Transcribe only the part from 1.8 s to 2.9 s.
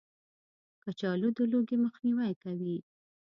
مخنیوی کوي